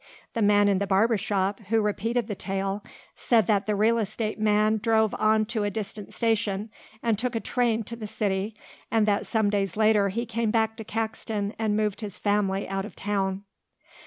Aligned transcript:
The 0.33 0.41
man 0.41 0.67
in 0.67 0.79
the 0.79 0.87
barber 0.87 1.15
shop, 1.15 1.59
who 1.69 1.79
repeated 1.79 2.25
the 2.25 2.33
tale, 2.33 2.83
said 3.15 3.45
that 3.45 3.67
the 3.67 3.75
real 3.75 3.99
estate 3.99 4.39
man 4.39 4.79
drove 4.81 5.13
on 5.19 5.45
to 5.53 5.63
a 5.63 5.69
distant 5.69 6.11
station 6.11 6.71
and 7.03 7.19
took 7.19 7.35
a 7.35 7.39
train 7.39 7.83
to 7.83 7.95
the 7.95 8.07
city, 8.07 8.55
and 8.89 9.05
that 9.05 9.27
some 9.27 9.51
days 9.51 9.77
later 9.77 10.09
he 10.09 10.25
came 10.25 10.49
back 10.49 10.75
to 10.77 10.83
Caxton 10.83 11.53
and 11.59 11.77
moved 11.77 12.01
his 12.01 12.17
family 12.17 12.67
out 12.67 12.83
of 12.83 12.95
town. 12.95 13.43